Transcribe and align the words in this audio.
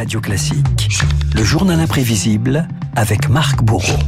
Radio 0.00 0.18
Classique. 0.22 0.88
Le 1.36 1.44
journal 1.44 1.78
imprévisible 1.78 2.66
avec 2.96 3.28
Marc 3.28 3.62
Bourreau. 3.62 3.98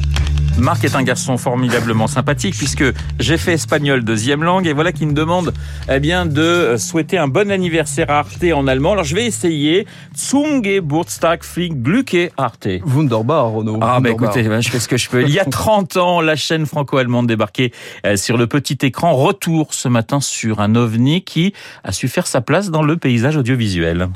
Marc 0.56 0.84
est 0.84 0.96
un 0.96 1.02
garçon 1.02 1.36
formidablement 1.36 2.06
sympathique 2.06 2.56
puisque 2.56 2.84
j'ai 3.20 3.36
fait 3.36 3.52
espagnol 3.52 4.02
deuxième 4.02 4.42
langue 4.42 4.66
et 4.66 4.72
voilà 4.72 4.92
qu'il 4.92 5.08
me 5.08 5.12
demande 5.12 5.52
eh 5.90 6.00
bien 6.00 6.24
de 6.24 6.76
souhaiter 6.78 7.18
un 7.18 7.28
bon 7.28 7.50
anniversaire 7.50 8.10
à 8.10 8.20
Arte 8.20 8.42
en 8.54 8.68
allemand. 8.68 8.92
Alors 8.92 9.04
je 9.04 9.14
vais 9.14 9.26
essayer 9.26 9.86
Zum 10.16 10.64
Geburtstag 10.64 11.44
für 11.44 11.68
Glücke 11.68 12.32
Arte. 12.38 12.80
Wunderbar, 12.86 13.50
Renaud. 13.50 13.78
Ah 13.82 14.00
bah 14.00 14.12
Wunderbar. 14.12 14.30
écoutez, 14.38 14.62
je 14.62 14.70
fais 14.70 14.80
ce 14.80 14.88
que 14.88 14.96
je 14.96 15.10
peux. 15.10 15.22
Il 15.24 15.30
y 15.30 15.40
a 15.40 15.44
30 15.44 15.98
ans, 15.98 16.22
la 16.22 16.36
chaîne 16.36 16.64
franco-allemande 16.64 17.26
débarquait 17.26 17.70
euh, 18.06 18.16
sur 18.16 18.38
le 18.38 18.46
petit 18.46 18.78
écran. 18.80 19.12
Retour 19.12 19.74
ce 19.74 19.88
matin 19.88 20.22
sur 20.22 20.60
un 20.60 20.74
ovni 20.74 21.22
qui 21.22 21.52
a 21.84 21.92
su 21.92 22.08
faire 22.08 22.26
sa 22.26 22.40
place 22.40 22.70
dans 22.70 22.82
le 22.82 22.96
paysage 22.96 23.36
audiovisuel. 23.36 24.08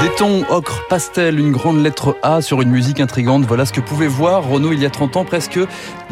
Des 0.00 0.10
tons 0.10 0.44
ocre, 0.48 0.86
pastel, 0.88 1.40
une 1.40 1.50
grande 1.50 1.82
lettre 1.82 2.16
A 2.22 2.40
sur 2.40 2.62
une 2.62 2.70
musique 2.70 3.00
intrigante. 3.00 3.44
Voilà 3.46 3.66
ce 3.66 3.72
que 3.72 3.80
pouvait 3.80 4.06
voir 4.06 4.48
Renault 4.48 4.70
il 4.72 4.80
y 4.80 4.86
a 4.86 4.90
30 4.90 5.16
ans. 5.16 5.24
Presque 5.24 5.58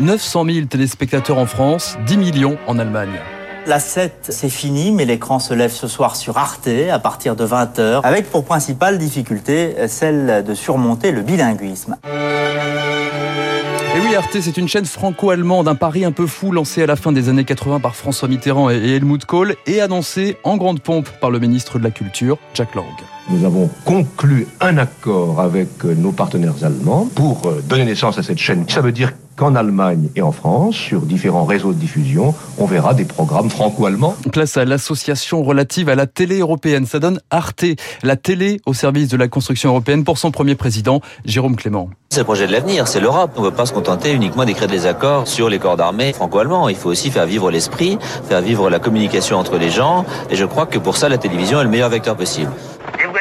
900 0.00 0.44
000 0.44 0.66
téléspectateurs 0.66 1.38
en 1.38 1.46
France, 1.46 1.96
10 2.04 2.16
millions 2.16 2.58
en 2.66 2.80
Allemagne. 2.80 3.20
La 3.64 3.78
7, 3.78 4.26
c'est 4.30 4.48
fini, 4.48 4.90
mais 4.90 5.04
l'écran 5.04 5.38
se 5.38 5.54
lève 5.54 5.70
ce 5.70 5.86
soir 5.86 6.16
sur 6.16 6.36
Arte 6.36 6.68
à 6.90 6.98
partir 6.98 7.36
de 7.36 7.46
20h, 7.46 8.00
avec 8.02 8.28
pour 8.28 8.44
principale 8.44 8.98
difficulté 8.98 9.76
celle 9.86 10.42
de 10.44 10.54
surmonter 10.54 11.12
le 11.12 11.22
bilinguisme. 11.22 11.96
Et 12.04 14.00
oui, 14.00 14.16
Arte, 14.16 14.36
c'est 14.40 14.56
une 14.56 14.66
chaîne 14.66 14.84
franco-allemande, 14.84 15.68
un 15.68 15.76
pari 15.76 16.04
un 16.04 16.12
peu 16.12 16.26
fou 16.26 16.50
lancé 16.50 16.82
à 16.82 16.86
la 16.86 16.96
fin 16.96 17.12
des 17.12 17.28
années 17.28 17.44
80 17.44 17.78
par 17.78 17.94
François 17.94 18.26
Mitterrand 18.26 18.68
et 18.68 18.96
Helmut 18.96 19.24
Kohl 19.24 19.54
et 19.66 19.80
annoncé 19.80 20.38
en 20.42 20.56
grande 20.56 20.80
pompe 20.80 21.08
par 21.20 21.30
le 21.30 21.38
ministre 21.38 21.78
de 21.78 21.84
la 21.84 21.92
Culture, 21.92 22.36
Jack 22.52 22.74
Lang. 22.74 22.84
Nous 23.28 23.44
avons 23.44 23.68
conclu 23.84 24.46
un 24.60 24.78
accord 24.78 25.40
avec 25.40 25.82
nos 25.82 26.12
partenaires 26.12 26.62
allemands 26.62 27.08
pour 27.14 27.42
euh, 27.46 27.60
donner 27.68 27.84
naissance 27.84 28.18
à 28.18 28.22
cette 28.22 28.38
chaîne. 28.38 28.64
Ça 28.68 28.80
veut 28.80 28.92
dire 28.92 29.12
qu'en 29.34 29.54
Allemagne 29.56 30.08
et 30.14 30.22
en 30.22 30.30
France, 30.32 30.76
sur 30.76 31.02
différents 31.02 31.44
réseaux 31.44 31.72
de 31.72 31.78
diffusion, 31.78 32.34
on 32.56 32.66
verra 32.66 32.94
des 32.94 33.04
programmes 33.04 33.50
franco-allemands. 33.50 34.14
Place 34.32 34.56
à 34.56 34.64
l'association 34.64 35.42
relative 35.42 35.88
à 35.88 35.96
la 35.96 36.06
télé 36.06 36.38
européenne. 36.38 36.86
Ça 36.86 37.00
donne 37.00 37.20
Arte, 37.30 37.64
la 38.02 38.16
télé 38.16 38.60
au 38.64 38.72
service 38.74 39.08
de 39.08 39.16
la 39.16 39.28
construction 39.28 39.70
européenne 39.70 40.04
pour 40.04 40.18
son 40.18 40.30
premier 40.30 40.54
président, 40.54 41.00
Jérôme 41.24 41.56
Clément. 41.56 41.90
C'est 42.10 42.20
le 42.20 42.24
projet 42.24 42.46
de 42.46 42.52
l'avenir, 42.52 42.86
c'est 42.86 43.00
l'Europe. 43.00 43.32
On 43.36 43.42
ne 43.42 43.50
peut 43.50 43.56
pas 43.56 43.66
se 43.66 43.72
contenter 43.72 44.12
uniquement 44.12 44.44
d'écrire 44.44 44.68
des 44.68 44.86
accords 44.86 45.26
sur 45.26 45.50
les 45.50 45.58
corps 45.58 45.76
d'armée 45.76 46.12
franco-allemands. 46.12 46.68
Il 46.68 46.76
faut 46.76 46.88
aussi 46.88 47.10
faire 47.10 47.26
vivre 47.26 47.50
l'esprit, 47.50 47.98
faire 48.28 48.40
vivre 48.40 48.70
la 48.70 48.78
communication 48.78 49.36
entre 49.36 49.58
les 49.58 49.70
gens. 49.70 50.06
Et 50.30 50.36
je 50.36 50.44
crois 50.44 50.66
que 50.66 50.78
pour 50.78 50.96
ça, 50.96 51.08
la 51.08 51.18
télévision 51.18 51.60
est 51.60 51.64
le 51.64 51.70
meilleur 51.70 51.90
vecteur 51.90 52.16
possible. 52.16 52.52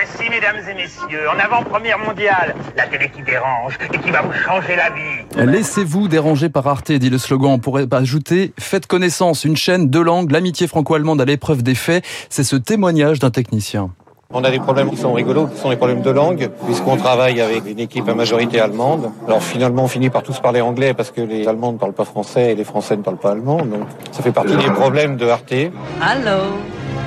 Voici, 0.05 0.29
mesdames 0.29 0.57
et 0.69 0.73
messieurs, 0.73 1.29
en 1.33 1.39
avant-première 1.39 1.97
mondiale, 1.97 2.55
la 2.77 2.85
télé 2.85 3.09
qui 3.09 3.23
dérange 3.23 3.77
et 3.93 3.97
qui 3.97 4.11
va 4.11 4.21
vous 4.21 4.33
changer 4.33 4.75
la 4.75 4.89
vie. 4.89 5.51
Laissez-vous 5.51 6.07
déranger 6.07 6.49
par 6.49 6.67
Arte, 6.67 6.91
dit 6.91 7.09
le 7.09 7.17
slogan. 7.17 7.51
On 7.51 7.59
pourrait 7.59 7.87
ajouter 7.91 8.53
Faites 8.59 8.87
connaissance, 8.87 9.45
une 9.45 9.55
chaîne, 9.55 9.89
deux 9.89 10.03
langues, 10.03 10.31
l'amitié 10.31 10.67
franco-allemande 10.67 11.21
à 11.21 11.25
l'épreuve 11.25 11.63
des 11.63 11.75
faits. 11.75 12.05
C'est 12.29 12.43
ce 12.43 12.55
témoignage 12.55 13.19
d'un 13.19 13.31
technicien. 13.31 13.91
On 14.31 14.43
a 14.43 14.51
des 14.51 14.59
problèmes 14.59 14.89
qui 14.89 14.97
sont 14.97 15.13
rigolos, 15.13 15.47
qui 15.47 15.59
sont 15.59 15.69
des 15.69 15.75
problèmes 15.75 16.01
de 16.01 16.11
langue, 16.11 16.49
puisqu'on 16.65 16.97
travaille 16.97 17.41
avec 17.41 17.63
une 17.65 17.79
équipe 17.79 18.07
à 18.09 18.13
majorité 18.13 18.59
allemande. 18.59 19.11
Alors 19.27 19.41
finalement, 19.41 19.85
on 19.85 19.87
finit 19.87 20.09
par 20.09 20.23
tous 20.23 20.39
parler 20.39 20.61
anglais 20.61 20.93
parce 20.93 21.11
que 21.11 21.21
les 21.21 21.47
Allemands 21.47 21.71
ne 21.73 21.77
parlent 21.77 21.93
pas 21.93 22.05
français 22.05 22.51
et 22.51 22.55
les 22.55 22.63
Français 22.63 22.97
ne 22.97 23.01
parlent 23.01 23.17
pas 23.17 23.31
allemand. 23.31 23.57
Donc 23.57 23.87
ça 24.11 24.21
fait 24.21 24.31
partie 24.31 24.55
des 24.55 24.71
problèmes 24.71 25.15
de 25.17 25.27
Arte. 25.27 25.71
Hallo, 26.01 26.41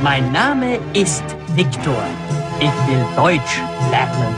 mein 0.03 0.33
Name 0.33 0.79
ist 0.95 1.25
Viktor. 1.55 1.95
Ich 2.61 2.71
will 2.89 3.05
Deutsch 3.17 3.61
lernen. 3.91 4.35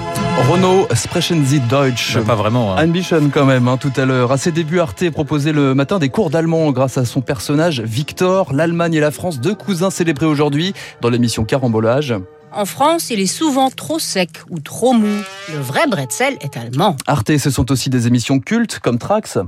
Renault, 0.50 0.88
sprechen 0.94 1.44
Sie 1.44 1.60
Deutsch? 1.60 2.14
Bah, 2.16 2.22
pas 2.28 2.34
vraiment. 2.34 2.74
hein. 2.76 2.84
Ambition 2.84 3.30
quand 3.32 3.44
même, 3.46 3.66
hein, 3.68 3.76
tout 3.78 3.92
à 3.96 4.04
l'heure. 4.04 4.32
À 4.32 4.36
ses 4.38 4.52
débuts, 4.52 4.80
Arte 4.80 5.08
proposait 5.10 5.52
le 5.52 5.74
matin 5.74 5.98
des 5.98 6.08
cours 6.08 6.30
d'allemand 6.30 6.70
grâce 6.72 6.98
à 6.98 7.04
son 7.04 7.20
personnage 7.20 7.80
Victor. 7.80 8.52
L'Allemagne 8.52 8.94
et 8.94 9.00
la 9.00 9.10
France, 9.10 9.40
deux 9.40 9.54
cousins 9.54 9.90
célébrés 9.90 10.26
aujourd'hui 10.26 10.74
dans 11.00 11.08
l'émission 11.08 11.44
Carambolage. 11.44 12.14
En 12.52 12.64
France, 12.64 13.10
il 13.10 13.20
est 13.20 13.26
souvent 13.26 13.70
trop 13.70 13.98
sec 13.98 14.30
ou 14.50 14.58
trop 14.60 14.92
mou. 14.92 15.08
Le 15.52 15.58
vrai 15.60 15.86
bretzel 15.88 16.36
est 16.40 16.56
allemand. 16.56 16.96
Arte, 17.06 17.36
ce 17.38 17.50
sont 17.50 17.70
aussi 17.70 17.90
des 17.90 18.06
émissions 18.06 18.38
cultes 18.40 18.80
comme 18.80 18.98
Trax. 18.98 19.38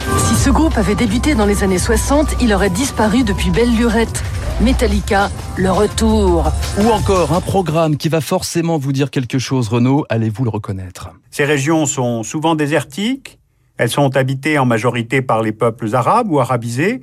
Si 0.00 0.34
ce 0.36 0.50
groupe 0.50 0.76
avait 0.78 0.94
débuté 0.94 1.34
dans 1.34 1.46
les 1.46 1.62
années 1.62 1.78
60, 1.78 2.36
il 2.40 2.52
aurait 2.54 2.70
disparu 2.70 3.22
depuis 3.24 3.50
belle 3.50 3.74
lurette. 3.74 4.22
Metallica, 4.60 5.30
le 5.56 5.72
retour. 5.72 6.44
Ou 6.80 6.88
encore 6.88 7.32
un 7.32 7.40
programme 7.40 7.96
qui 7.96 8.08
va 8.08 8.20
forcément 8.20 8.78
vous 8.78 8.92
dire 8.92 9.10
quelque 9.10 9.40
chose, 9.40 9.66
Renault, 9.68 10.04
allez-vous 10.08 10.44
le 10.44 10.50
reconnaître? 10.50 11.10
Ces 11.30 11.44
régions 11.44 11.86
sont 11.86 12.22
souvent 12.22 12.54
désertiques, 12.54 13.40
elles 13.78 13.90
sont 13.90 14.16
habitées 14.16 14.56
en 14.58 14.64
majorité 14.64 15.22
par 15.22 15.42
les 15.42 15.50
peuples 15.50 15.96
arabes 15.96 16.30
ou 16.30 16.38
arabisés, 16.38 17.02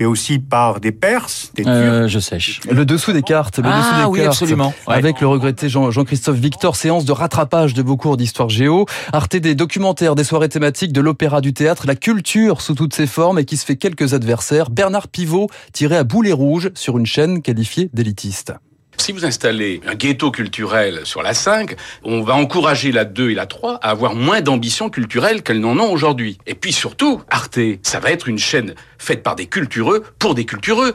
mais 0.00 0.06
aussi 0.06 0.38
par 0.38 0.80
des 0.80 0.92
Perses, 0.92 1.52
des 1.54 1.62
Turcs. 1.62 1.72
Euh, 1.74 2.08
je 2.08 2.18
sèche. 2.18 2.60
Le 2.70 2.84
dessous 2.86 3.12
des 3.12 3.22
cartes, 3.22 3.58
le 3.58 3.68
Ah 3.70 3.78
dessous 3.78 4.00
des 4.00 4.04
oui, 4.10 4.18
cartes. 4.20 4.28
absolument. 4.32 4.72
Ouais. 4.88 4.94
Avec 4.94 5.20
le 5.20 5.26
regretté 5.26 5.68
Jean- 5.68 5.90
Jean-Christophe 5.90 6.38
Victor, 6.38 6.74
séance 6.74 7.04
de 7.04 7.12
rattrapage 7.12 7.74
de 7.74 7.82
vos 7.82 7.96
cours 7.98 8.16
d'histoire 8.16 8.48
géo. 8.48 8.86
Arte 9.12 9.36
des 9.36 9.54
documentaires, 9.54 10.14
des 10.14 10.24
soirées 10.24 10.48
thématiques, 10.48 10.92
de 10.92 11.00
l'opéra, 11.02 11.40
du 11.42 11.52
théâtre, 11.52 11.84
la 11.86 11.96
culture 11.96 12.62
sous 12.62 12.74
toutes 12.74 12.94
ses 12.94 13.06
formes 13.06 13.38
et 13.38 13.44
qui 13.44 13.56
se 13.58 13.66
fait 13.66 13.76
quelques 13.76 14.14
adversaires. 14.14 14.70
Bernard 14.70 15.08
Pivot 15.08 15.48
tiré 15.72 15.96
à 15.98 16.04
boulet 16.04 16.32
rouge 16.32 16.70
sur 16.74 16.96
une 16.96 17.06
chaîne 17.06 17.42
qualifiée 17.42 17.90
d'élitiste. 17.92 18.54
Si 19.00 19.12
vous 19.12 19.24
installez 19.24 19.80
un 19.86 19.94
ghetto 19.94 20.30
culturel 20.30 21.00
sur 21.04 21.22
la 21.22 21.32
5, 21.32 21.74
on 22.04 22.20
va 22.20 22.34
encourager 22.34 22.92
la 22.92 23.06
2 23.06 23.30
et 23.30 23.34
la 23.34 23.46
3 23.46 23.76
à 23.76 23.88
avoir 23.88 24.14
moins 24.14 24.42
d'ambition 24.42 24.90
culturelle 24.90 25.42
qu'elles 25.42 25.58
n'en 25.60 25.78
ont 25.78 25.90
aujourd'hui. 25.90 26.36
Et 26.46 26.54
puis 26.54 26.70
surtout, 26.70 27.22
Arte, 27.30 27.58
ça 27.82 27.98
va 27.98 28.10
être 28.10 28.28
une 28.28 28.38
chaîne 28.38 28.74
faite 28.98 29.22
par 29.22 29.36
des 29.36 29.46
cultureux 29.46 30.04
pour 30.18 30.34
des 30.34 30.44
cultureux. 30.44 30.94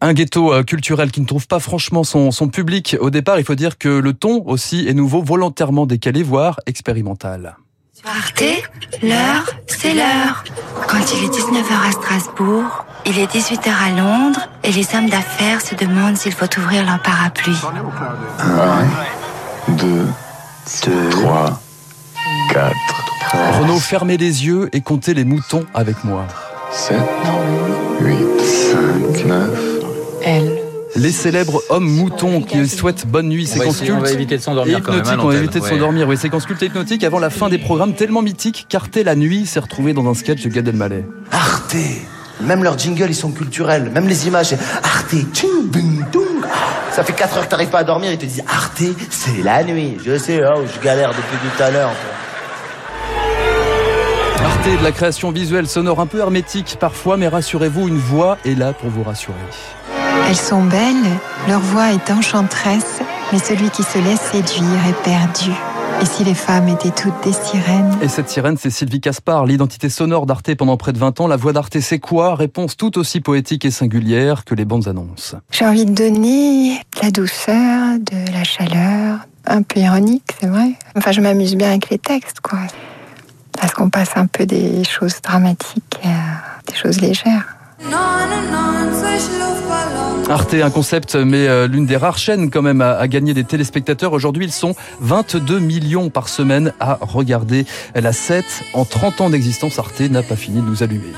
Un 0.00 0.14
ghetto 0.14 0.52
euh, 0.52 0.64
culturel 0.64 1.12
qui 1.12 1.20
ne 1.20 1.26
trouve 1.26 1.46
pas 1.46 1.60
franchement 1.60 2.02
son, 2.02 2.32
son 2.32 2.48
public. 2.48 2.96
Au 2.98 3.10
départ, 3.10 3.38
il 3.38 3.44
faut 3.44 3.54
dire 3.54 3.78
que 3.78 3.88
le 3.88 4.12
ton 4.12 4.42
aussi 4.46 4.88
est 4.88 4.94
nouveau, 4.94 5.22
volontairement 5.22 5.86
décalé, 5.86 6.24
voire 6.24 6.58
expérimental. 6.66 7.56
Arte, 8.04 8.44
l'heure, 9.02 9.46
c'est 9.66 9.94
l'heure. 9.94 10.44
Quand 10.86 10.98
il 11.14 11.24
est 11.24 11.28
19h 11.28 11.88
à 11.88 11.92
Strasbourg, 11.92 12.84
il 13.06 13.18
est 13.18 13.32
18h 13.32 13.68
à 13.68 13.90
Londres 13.90 14.48
et 14.62 14.70
les 14.72 14.86
hommes 14.94 15.08
d'affaires 15.08 15.60
se 15.60 15.74
demandent 15.74 16.16
s'il 16.16 16.32
faut 16.32 16.46
ouvrir 16.58 16.84
leur 16.84 17.00
parapluie. 17.00 17.56
1, 19.68 19.72
2, 19.72 20.06
3, 21.10 21.60
4, 22.52 22.74
Renaud, 23.60 23.80
fermez 23.80 24.16
les 24.16 24.44
yeux 24.46 24.68
et 24.72 24.80
comptez 24.82 25.14
les 25.14 25.24
moutons 25.24 25.64
avec 25.74 26.04
moi. 26.04 26.26
7, 26.72 26.96
8, 28.00 28.16
5, 28.40 29.26
9. 29.26 29.50
Elle. 30.22 30.65
Les 30.96 31.12
célèbres 31.12 31.62
hommes 31.68 31.88
moutons 31.88 32.40
qui 32.40 32.66
souhaitent 32.68 33.06
bonne 33.06 33.28
nuit, 33.28 33.46
séquence 33.46 33.76
essayer- 33.76 33.92
on 33.92 33.96
culte. 33.96 34.06
va 34.08 34.12
éviter 34.14 34.36
de 34.38 34.42
s'endormir 34.42 34.78
hypnotique, 34.78 35.14
on 35.20 35.28
va 35.28 35.34
éviter 35.36 35.60
de 35.60 35.64
s'endormir. 35.64 36.08
Oui, 36.08 36.16
séquence 36.16 36.46
culte 36.46 36.62
et 36.62 36.66
hypnotique 36.66 37.04
avant 37.04 37.18
la 37.18 37.30
fin 37.30 37.48
des 37.48 37.58
programmes 37.58 37.94
tellement 37.94 38.22
mythiques 38.22 38.66
qu'Arte 38.68 38.96
la 38.96 39.14
nuit 39.14 39.46
s'est 39.46 39.60
retrouvé 39.60 39.92
dans 39.92 40.08
un 40.08 40.14
sketch 40.14 40.42
de 40.42 40.48
Gad 40.48 40.66
Elmaleh. 40.68 41.04
Arte 41.30 41.76
Même 42.40 42.62
leurs 42.64 42.78
jingles, 42.78 43.06
ils 43.10 43.14
sont 43.14 43.30
culturels. 43.30 43.90
Même 43.94 44.08
les 44.08 44.26
images, 44.26 44.46
c'est 44.48 44.58
Arte. 44.82 45.14
tching, 45.32 45.68
bing, 45.70 46.02
doung. 46.12 46.24
Ça 46.92 47.04
fait 47.04 47.12
4 47.12 47.36
heures 47.36 47.44
que 47.44 47.50
t'arrives 47.50 47.68
pas 47.68 47.80
à 47.80 47.84
dormir, 47.84 48.10
ils 48.12 48.18
te 48.18 48.24
disent 48.24 48.44
Arte, 48.48 48.82
c'est 49.10 49.42
la 49.42 49.62
nuit. 49.64 49.96
Je 50.04 50.16
sais, 50.18 50.40
oh, 50.44 50.60
je 50.74 50.82
galère 50.82 51.10
depuis 51.10 51.36
tout 51.56 51.62
à 51.62 51.70
l'heure. 51.70 51.90
Arte 54.44 54.78
de 54.78 54.84
la 54.84 54.92
création 54.92 55.30
visuelle 55.30 55.66
sonore 55.66 56.00
un 56.00 56.06
peu 56.06 56.18
hermétique 56.20 56.76
parfois, 56.80 57.16
mais 57.16 57.28
rassurez-vous, 57.28 57.88
une 57.88 57.98
voix 57.98 58.38
est 58.44 58.54
là 58.58 58.72
pour 58.72 58.88
vous 58.90 59.02
rassurer. 59.02 59.34
Elles 60.28 60.36
sont 60.36 60.64
belles, 60.64 61.04
leur 61.46 61.60
voix 61.60 61.92
est 61.92 62.10
enchanteresse, 62.10 63.00
mais 63.32 63.38
celui 63.38 63.70
qui 63.70 63.84
se 63.84 63.98
laisse 63.98 64.20
séduire 64.20 64.86
est 64.88 65.02
perdu. 65.04 65.52
Et 66.02 66.04
si 66.04 66.24
les 66.24 66.34
femmes 66.34 66.68
étaient 66.68 66.90
toutes 66.90 67.22
des 67.22 67.32
sirènes? 67.32 67.96
Et 68.02 68.08
cette 68.08 68.28
sirène, 68.28 68.56
c'est 68.58 68.70
Sylvie 68.70 69.00
Caspar, 69.00 69.46
l'identité 69.46 69.88
sonore 69.88 70.26
d'Arte 70.26 70.54
pendant 70.56 70.76
près 70.76 70.92
de 70.92 70.98
20 70.98 71.20
ans. 71.20 71.28
La 71.28 71.36
voix 71.36 71.52
d'Arte, 71.52 71.78
c'est 71.78 72.00
quoi? 72.00 72.34
Réponse 72.34 72.76
tout 72.76 72.98
aussi 72.98 73.20
poétique 73.20 73.64
et 73.64 73.70
singulière 73.70 74.44
que 74.44 74.56
les 74.56 74.64
bandes 74.64 74.88
annonces. 74.88 75.36
J'ai 75.52 75.64
envie 75.64 75.86
de 75.86 75.94
donner 75.94 76.74
de 76.74 77.02
la 77.02 77.10
douceur, 77.12 77.98
de 78.00 78.32
la 78.32 78.42
chaleur, 78.42 79.20
un 79.46 79.62
peu 79.62 79.78
ironique, 79.78 80.32
c'est 80.40 80.48
vrai. 80.48 80.72
Enfin, 80.96 81.12
je 81.12 81.20
m'amuse 81.20 81.54
bien 81.54 81.68
avec 81.68 81.88
les 81.88 81.98
textes, 81.98 82.40
quoi. 82.40 82.58
Parce 83.58 83.72
qu'on 83.72 83.90
passe 83.90 84.10
un 84.16 84.26
peu 84.26 84.44
des 84.44 84.82
choses 84.82 85.22
dramatiques 85.22 86.00
à 86.04 86.68
des 86.70 86.76
choses 86.76 87.00
légères. 87.00 87.56
Arte, 90.28 90.54
un 90.54 90.70
concept, 90.70 91.14
mais 91.14 91.46
euh, 91.46 91.68
l'une 91.68 91.86
des 91.86 91.96
rares 91.96 92.18
chaînes 92.18 92.50
quand 92.50 92.62
même 92.62 92.80
à, 92.80 93.06
gagner 93.06 93.32
des 93.32 93.44
téléspectateurs. 93.44 94.12
Aujourd'hui, 94.12 94.44
ils 94.44 94.52
sont 94.52 94.74
22 95.00 95.60
millions 95.60 96.10
par 96.10 96.28
semaine 96.28 96.72
à 96.80 96.98
regarder 97.00 97.64
la 97.94 98.12
7. 98.12 98.44
En 98.74 98.84
30 98.84 99.20
ans 99.20 99.30
d'existence, 99.30 99.78
Arte 99.78 100.00
n'a 100.00 100.24
pas 100.24 100.34
fini 100.34 100.60
de 100.60 100.66
nous 100.66 100.82
allumer. 100.82 101.12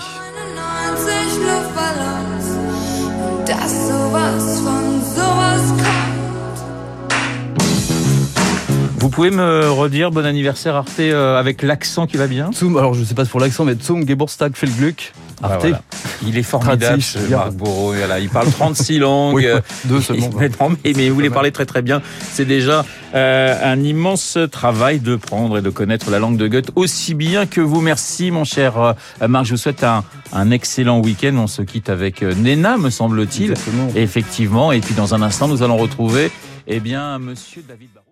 Vous 8.99 9.09
pouvez 9.09 9.31
me 9.31 9.71
redire 9.71 10.11
bon 10.11 10.27
anniversaire 10.27 10.77
Arte 10.77 11.01
euh, 11.01 11.39
avec 11.39 11.63
l'accent 11.63 12.07
qui 12.07 12.19
va 12.19 12.27
bien? 12.27 12.51
Alors 12.77 12.93
je 12.93 13.01
ne 13.01 13.05
sais 13.07 13.15
pas 13.15 13.25
pour 13.25 13.41
l'accent, 13.41 13.65
mais 13.65 13.75
Zum 13.81 14.07
Geburtstag 14.07 14.55
viel 14.55 14.71
Glück. 14.77 15.13
Ah, 15.43 15.59
voilà. 15.59 15.81
Il 16.27 16.37
est 16.37 16.43
formidable, 16.43 17.01
ce 17.03 17.19
Marc 17.31 17.53
Bourreau. 17.53 17.95
Voilà, 17.95 18.19
il 18.19 18.29
parle 18.29 18.51
36 18.51 18.99
langues. 18.99 19.35
Oui, 19.35 19.47
deux 19.85 20.01
seulement. 20.01 20.31
mais, 20.39 20.49
non, 20.61 20.71
mais, 20.71 20.93
mais 20.97 21.09
vous 21.11 21.21
les 21.21 21.31
parlez 21.31 21.53
très 21.53 21.67
très 21.67 21.83
bien. 21.83 22.03
C'est 22.33 22.45
déjà 22.45 22.85
euh, 23.15 23.73
un 23.73 23.81
immense 23.83 24.39
travail 24.51 25.01
de 25.01 25.17
prendre 25.17 25.59
et 25.59 25.63
de 25.63 25.71
connaître 25.71 26.11
la 26.11 26.19
langue 26.19 26.37
de 26.37 26.49
Goethe 26.49 26.71
aussi 26.75 27.15
bien 27.15 27.47
que 27.47 27.61
vous. 27.61 27.81
Merci 27.81 28.31
mon 28.31 28.45
cher 28.45 28.79
euh, 28.79 29.29
Marc. 29.29 29.47
Je 29.47 29.53
vous 29.53 29.57
souhaite 29.57 29.85
un, 29.85 30.05
un 30.33 30.51
excellent 30.51 31.01
week-end. 31.01 31.35
On 31.37 31.47
se 31.47 31.63
quitte 31.63 31.89
avec 31.89 32.23
euh, 32.23 32.35
Nena, 32.35 32.77
me 32.77 32.91
semble-t-il. 32.91 33.55
Effectivement. 33.95 34.73
Et 34.73 34.81
puis 34.81 34.95
dans 34.95 35.15
un 35.15 35.23
instant, 35.23 35.49
nous 35.49 35.63
allons 35.63 35.77
retrouver 35.77 36.31
eh 36.71 36.81
bien, 36.81 37.19
Monsieur 37.19 37.63
David 37.67 37.89
Barrault. 37.95 38.08